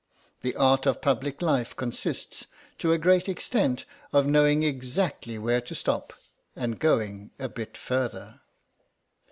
The 0.41 0.55
art 0.55 0.87
of 0.87 0.99
public 0.99 1.43
life 1.43 1.75
consists 1.75 2.47
to 2.79 2.91
a 2.91 2.97
great 2.97 3.29
extent 3.29 3.85
of 4.11 4.25
knowing 4.25 4.63
exactly 4.63 5.37
where 5.37 5.61
to 5.61 5.75
stop 5.75 6.11
and 6.55 6.79
going 6.79 7.29
a 7.37 7.47
bit 7.47 7.77
further. 7.77 8.41